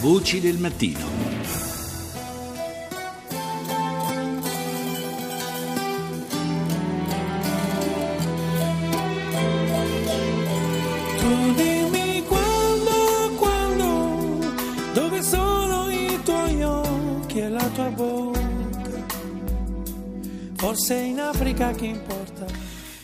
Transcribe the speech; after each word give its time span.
Voci 0.00 0.40
del 0.40 0.58
mattino. 0.58 1.26
Forse 20.76 20.94
in 20.94 21.20
Africa 21.20 21.70
che 21.70 21.86
importa. 21.86 22.44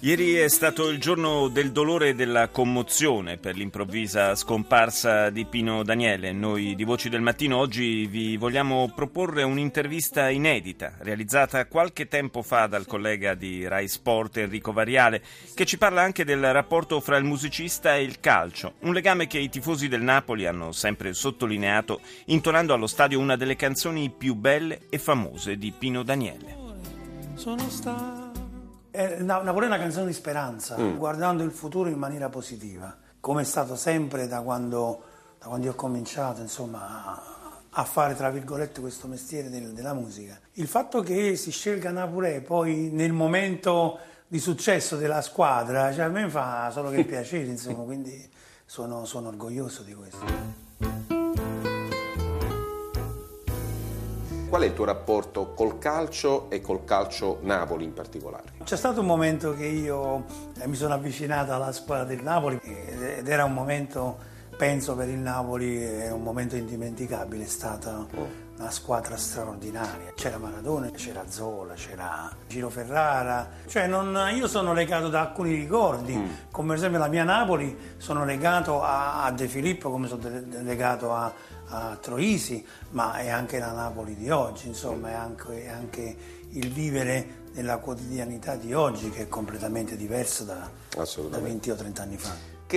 Ieri 0.00 0.34
è 0.34 0.48
stato 0.48 0.90
il 0.90 1.00
giorno 1.00 1.48
del 1.48 1.72
dolore 1.72 2.10
e 2.10 2.14
della 2.14 2.50
commozione 2.50 3.36
per 3.36 3.56
l'improvvisa 3.56 4.36
scomparsa 4.36 5.28
di 5.30 5.44
Pino 5.44 5.82
Daniele. 5.82 6.30
Noi 6.30 6.76
di 6.76 6.84
Voci 6.84 7.08
del 7.08 7.20
Mattino 7.20 7.56
oggi 7.56 8.06
vi 8.06 8.36
vogliamo 8.36 8.92
proporre 8.94 9.42
un'intervista 9.42 10.28
inedita 10.28 10.94
realizzata 10.98 11.66
qualche 11.66 12.06
tempo 12.06 12.42
fa 12.42 12.68
dal 12.68 12.86
collega 12.86 13.34
di 13.34 13.66
Rai 13.66 13.88
Sport 13.88 14.36
Enrico 14.36 14.70
Variale 14.70 15.20
che 15.52 15.66
ci 15.66 15.78
parla 15.78 16.02
anche 16.02 16.24
del 16.24 16.52
rapporto 16.52 17.00
fra 17.00 17.16
il 17.16 17.24
musicista 17.24 17.96
e 17.96 18.04
il 18.04 18.20
calcio, 18.20 18.74
un 18.82 18.92
legame 18.92 19.26
che 19.26 19.40
i 19.40 19.48
tifosi 19.48 19.88
del 19.88 20.02
Napoli 20.02 20.46
hanno 20.46 20.70
sempre 20.70 21.12
sottolineato 21.12 22.00
intonando 22.26 22.72
allo 22.72 22.86
stadio 22.86 23.18
una 23.18 23.34
delle 23.34 23.56
canzoni 23.56 24.10
più 24.16 24.36
belle 24.36 24.82
e 24.90 24.98
famose 24.98 25.58
di 25.58 25.72
Pino 25.76 26.04
Daniele. 26.04 26.56
Sono 27.34 27.68
stato. 27.68 28.27
È 28.98 29.18
una, 29.20 29.38
una, 29.38 29.52
pure 29.52 29.66
una 29.66 29.78
canzone 29.78 30.06
di 30.06 30.12
speranza, 30.12 30.74
guardando 30.74 31.44
il 31.44 31.52
futuro 31.52 31.88
in 31.88 31.98
maniera 31.98 32.28
positiva, 32.28 32.92
come 33.20 33.42
è 33.42 33.44
stato 33.44 33.76
sempre 33.76 34.26
da 34.26 34.40
quando, 34.40 35.02
da 35.38 35.46
quando 35.46 35.66
io 35.66 35.70
ho 35.70 35.76
cominciato 35.76 36.40
insomma, 36.40 37.04
a, 37.06 37.22
a 37.70 37.84
fare 37.84 38.16
tra 38.16 38.28
virgolette 38.28 38.80
questo 38.80 39.06
mestiere 39.06 39.50
del- 39.50 39.72
della 39.72 39.94
musica. 39.94 40.36
Il 40.54 40.66
fatto 40.66 41.00
che 41.02 41.36
si 41.36 41.52
scelga 41.52 41.92
Napoli 41.92 42.40
poi 42.40 42.90
nel 42.92 43.12
momento 43.12 44.00
di 44.26 44.40
successo 44.40 44.96
della 44.96 45.22
squadra, 45.22 45.92
cioè, 45.94 46.06
a 46.06 46.08
me 46.08 46.28
fa 46.28 46.68
solo 46.72 46.90
che 46.90 47.04
piacere, 47.06 47.44
insomma, 47.44 47.84
quindi 47.84 48.28
sono, 48.66 49.04
sono 49.04 49.28
orgoglioso 49.28 49.82
di 49.82 49.94
questo. 49.94 51.17
Qual 54.48 54.62
è 54.62 54.64
il 54.64 54.72
tuo 54.72 54.86
rapporto 54.86 55.52
col 55.52 55.78
calcio 55.78 56.48
e 56.48 56.62
col 56.62 56.82
calcio 56.84 57.38
Napoli 57.42 57.84
in 57.84 57.92
particolare? 57.92 58.44
C'è 58.64 58.76
stato 58.78 59.00
un 59.00 59.06
momento 59.06 59.54
che 59.54 59.66
io 59.66 60.24
eh, 60.58 60.66
mi 60.66 60.74
sono 60.74 60.94
avvicinata 60.94 61.56
alla 61.56 61.70
squadra 61.70 62.04
del 62.04 62.22
Napoli 62.22 62.58
ed 62.62 63.28
era 63.28 63.44
un 63.44 63.52
momento, 63.52 64.16
penso 64.58 64.96
per 64.96 65.08
il 65.08 65.18
Napoli, 65.18 65.80
è 65.80 66.10
un 66.10 66.22
momento 66.22 66.56
indimenticabile, 66.56 67.44
è 67.44 67.46
stata 67.46 68.04
una 68.58 68.70
squadra 68.72 69.16
straordinaria. 69.16 70.10
C'era 70.16 70.36
Maradona, 70.36 70.90
c'era 70.90 71.22
Zola, 71.28 71.74
c'era 71.74 72.28
Giro 72.48 72.68
Ferrara, 72.68 73.48
cioè 73.68 73.86
non- 73.86 74.18
io 74.34 74.48
sono 74.48 74.72
legato 74.72 75.08
da 75.08 75.20
alcuni 75.20 75.54
ricordi, 75.54 76.20
come 76.50 76.68
per 76.68 76.76
esempio 76.76 76.98
la 76.98 77.06
mia 77.06 77.22
Napoli, 77.22 77.94
sono 77.98 78.24
legato 78.24 78.82
a, 78.82 79.22
a 79.22 79.30
De 79.30 79.46
Filippo 79.46 79.90
come 79.92 80.08
sono 80.08 80.22
de- 80.28 80.60
legato 80.62 81.14
a, 81.14 81.32
a 81.68 81.96
Troisi, 82.00 82.66
ma 82.90 83.14
è 83.18 83.28
anche 83.28 83.60
la 83.60 83.70
Napoli 83.70 84.16
di 84.16 84.28
oggi, 84.28 84.66
insomma, 84.66 85.10
è 85.10 85.14
anche, 85.14 85.62
è 85.66 85.68
anche 85.68 86.16
il 86.50 86.72
vivere 86.72 87.46
nella 87.52 87.76
quotidianità 87.78 88.56
di 88.56 88.74
oggi 88.74 89.08
che 89.10 89.22
è 89.22 89.28
completamente 89.28 89.96
diverso 89.96 90.42
da, 90.42 90.68
da 90.90 91.00
Assolutamente. 91.02 91.48
20 91.48 91.70
o 91.70 91.74
30 91.76 92.02
anni 92.02 92.18
fa. 92.18 92.56
Che 92.68 92.76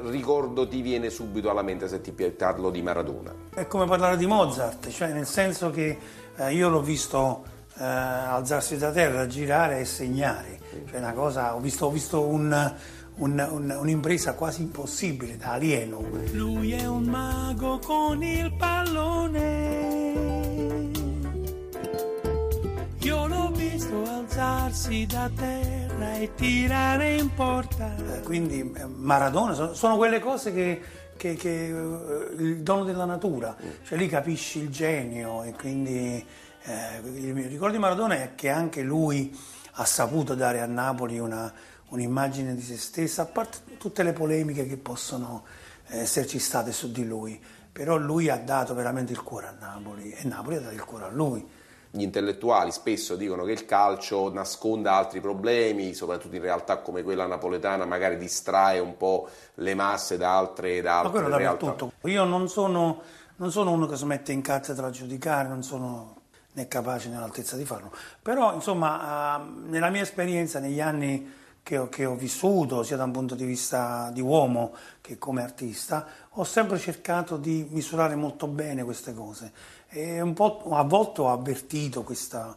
ricordo 0.10 0.66
ti 0.66 0.80
viene 0.80 1.08
subito 1.08 1.48
alla 1.50 1.62
mente 1.62 1.86
se 1.86 2.00
ti 2.00 2.10
parlo 2.10 2.68
di 2.68 2.82
Maradona? 2.82 3.32
È 3.54 3.64
come 3.68 3.86
parlare 3.86 4.16
di 4.16 4.26
Mozart, 4.26 4.88
cioè 4.88 5.12
nel 5.12 5.24
senso 5.24 5.70
che 5.70 5.96
eh, 6.36 6.52
io 6.52 6.68
l'ho 6.68 6.80
visto 6.82 7.44
eh, 7.78 7.84
alzarsi 7.84 8.76
da 8.76 8.90
terra, 8.90 9.28
girare 9.28 9.78
e 9.78 9.84
segnare, 9.84 10.58
cioè 10.90 10.98
una 10.98 11.12
cosa, 11.12 11.54
ho 11.54 11.60
visto, 11.60 11.86
ho 11.86 11.90
visto 11.90 12.22
un- 12.26 12.74
un- 13.18 13.48
un- 13.50 13.76
un'impresa 13.82 14.34
quasi 14.34 14.62
impossibile 14.62 15.36
da 15.36 15.52
alieno. 15.52 16.02
Lui 16.32 16.72
è 16.72 16.84
un 16.84 17.04
mago 17.04 17.78
con 17.78 18.20
il 18.20 18.52
pallone. 18.54 19.47
Alzarsi 24.78 25.06
da 25.06 25.28
terra 25.34 26.14
e 26.14 26.34
tirare 26.36 27.16
in 27.16 27.34
porta. 27.34 27.94
Eh, 27.96 28.20
Quindi 28.22 28.60
eh, 28.76 28.86
Maradona 28.86 29.52
sono, 29.54 29.74
sono 29.74 29.96
quelle 29.96 30.20
cose 30.20 30.52
che, 30.52 30.80
che- 31.16 31.34
che, 31.34 31.66
eh, 31.68 32.34
il 32.38 32.62
dono 32.62 32.84
della 32.84 33.04
natura, 33.04 33.56
cioè 33.84 33.98
lì 33.98 34.06
capisci 34.08 34.60
il 34.60 34.70
genio 34.70 35.42
e 35.42 35.52
quindi 35.52 36.24
eh, 36.62 36.98
il 37.02 37.34
mio 37.34 37.48
ricordo 37.48 37.74
di 37.74 37.80
Maradona 37.80 38.14
è 38.22 38.34
che 38.36 38.50
anche 38.50 38.82
lui 38.82 39.36
ha 39.72 39.84
saputo 39.84 40.34
dare 40.36 40.60
a 40.60 40.66
Napoli 40.66 41.18
una- 41.18 41.52
un'immagine 41.88 42.54
di 42.54 42.62
se 42.62 42.76
stessa, 42.76 43.22
a 43.22 43.26
parte 43.26 43.58
tutte 43.78 44.02
le 44.04 44.12
polemiche 44.12 44.66
che 44.66 44.76
possono 44.76 45.44
esserci 45.88 46.38
state 46.38 46.70
su 46.70 46.92
di 46.92 47.04
lui, 47.06 47.40
però 47.72 47.96
lui 47.96 48.28
ha 48.28 48.36
dato 48.36 48.74
veramente 48.74 49.10
il 49.12 49.22
cuore 49.22 49.46
a 49.48 49.56
Napoli 49.58 50.12
e 50.12 50.24
Napoli 50.24 50.56
ha 50.56 50.60
dato 50.60 50.74
il 50.74 50.84
cuore 50.84 51.04
a 51.06 51.10
lui. 51.10 51.44
Gli 51.90 52.02
intellettuali 52.02 52.70
spesso 52.70 53.16
dicono 53.16 53.44
che 53.44 53.52
il 53.52 53.64
calcio 53.64 54.30
nasconda 54.32 54.92
altri 54.92 55.20
problemi, 55.20 55.94
soprattutto 55.94 56.36
in 56.36 56.42
realtà 56.42 56.78
come 56.78 57.02
quella 57.02 57.26
napoletana 57.26 57.86
magari 57.86 58.18
distrae 58.18 58.78
un 58.78 58.96
po' 58.96 59.28
le 59.54 59.74
masse 59.74 60.18
da 60.18 60.36
altre, 60.36 60.82
da 60.82 60.90
Ma 60.90 60.98
altre 60.98 61.12
quello 61.12 61.36
realtà. 61.36 61.66
dappertutto. 61.66 62.08
Io 62.08 62.24
non 62.24 62.48
sono, 62.48 63.00
non 63.36 63.50
sono 63.50 63.70
uno 63.70 63.86
che 63.86 63.96
si 63.96 64.04
mette 64.04 64.32
in 64.32 64.42
cattedra 64.42 64.88
a 64.88 64.90
giudicare, 64.90 65.48
non 65.48 65.62
sono 65.62 66.16
né 66.52 66.68
capace 66.68 67.08
né 67.08 67.16
all'altezza 67.16 67.56
di 67.56 67.64
farlo. 67.64 67.90
Però, 68.20 68.52
insomma, 68.52 69.38
eh, 69.38 69.68
nella 69.68 69.88
mia 69.88 70.02
esperienza, 70.02 70.58
negli 70.58 70.80
anni 70.80 71.34
che 71.68 71.76
ho, 71.76 71.88
che 71.90 72.06
ho 72.06 72.14
vissuto, 72.14 72.82
sia 72.82 72.96
da 72.96 73.04
un 73.04 73.10
punto 73.10 73.34
di 73.34 73.44
vista 73.44 74.08
di 74.10 74.22
uomo 74.22 74.72
che 75.02 75.18
come 75.18 75.42
artista, 75.42 76.06
ho 76.30 76.42
sempre 76.44 76.78
cercato 76.78 77.36
di 77.36 77.66
misurare 77.68 78.14
molto 78.14 78.46
bene 78.46 78.84
queste 78.84 79.12
cose. 79.12 79.52
E 79.90 80.18
un 80.22 80.32
po' 80.32 80.62
a 80.70 80.82
volte 80.84 81.20
ho 81.20 81.30
avvertito 81.30 82.04
questa, 82.04 82.56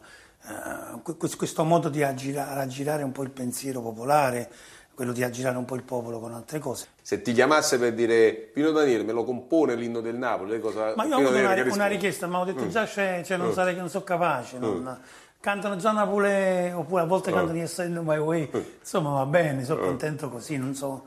que- 1.02 1.16
questo 1.36 1.62
modo 1.64 1.90
di 1.90 2.02
aggira- 2.02 2.52
aggirare 2.52 3.02
un 3.02 3.12
po' 3.12 3.22
il 3.22 3.28
pensiero 3.28 3.82
popolare, 3.82 4.50
quello 4.94 5.12
di 5.12 5.22
aggirare 5.22 5.58
un 5.58 5.66
po' 5.66 5.74
il 5.74 5.82
popolo 5.82 6.18
con 6.18 6.32
altre 6.32 6.58
cose. 6.58 6.86
Se 7.02 7.20
ti 7.20 7.32
chiamasse 7.34 7.78
per 7.78 7.92
dire 7.92 8.32
Pino 8.32 8.70
Daniele 8.70 9.02
me 9.04 9.12
lo 9.12 9.24
compone 9.24 9.74
l'inno 9.74 10.00
del 10.00 10.16
Napoli, 10.16 10.58
cosa 10.58 10.94
Ma 10.96 11.04
io 11.04 11.16
ho 11.16 11.18
avuto 11.18 11.36
una, 11.36 11.74
una 11.74 11.86
richiesta, 11.86 12.26
ma 12.26 12.38
ho 12.40 12.44
detto 12.46 12.66
già 12.68 12.86
c'è, 12.86 13.20
cioè, 13.22 13.36
non, 13.36 13.52
sarei, 13.52 13.76
non 13.76 13.90
sono 13.90 14.04
capace. 14.04 14.56
non- 14.58 14.98
Cantano 15.42 15.74
già 15.74 15.90
Napoli, 15.90 16.70
oppure 16.70 17.02
a 17.02 17.04
volte 17.04 17.32
cantano 17.32 17.58
Yes 17.58 17.78
I 17.78 17.86
Know 17.86 18.04
My 18.04 18.16
Way. 18.16 18.48
Insomma, 18.78 19.10
va 19.10 19.26
bene, 19.26 19.64
sono 19.64 19.80
contento 19.80 20.28
così. 20.28 20.56
Non 20.56 20.72
so, 20.76 21.02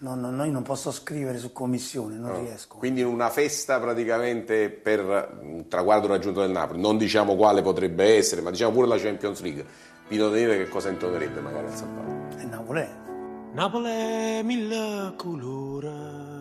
non, 0.00 0.20
non- 0.20 0.44
io 0.44 0.52
non 0.52 0.62
posso 0.62 0.92
scrivere 0.92 1.38
su 1.38 1.54
commissione, 1.54 2.16
non 2.16 2.38
riesco. 2.38 2.76
Quindi 2.76 3.00
in 3.00 3.06
una 3.06 3.30
festa 3.30 3.80
praticamente 3.80 4.68
per 4.68 5.38
un 5.40 5.68
traguardo 5.68 6.06
raggiunto 6.06 6.42
del 6.42 6.50
Napoli, 6.50 6.82
non 6.82 6.98
diciamo 6.98 7.34
quale 7.34 7.62
potrebbe 7.62 8.14
essere, 8.14 8.42
ma 8.42 8.50
diciamo 8.50 8.72
pure 8.72 8.88
la 8.88 8.98
Champions 8.98 9.40
League. 9.40 9.64
Pino 10.06 10.28
Daniele 10.28 10.58
che 10.58 10.68
cosa 10.68 10.90
intonerebbe 10.90 11.40
magari 11.40 11.68
al 11.68 11.74
San 11.74 11.94
Paolo? 11.94 12.36
È 12.36 12.44
Napoli. 12.44 12.86
Napoli 13.54 14.42
mille 14.42 15.14
colore. 15.16 16.37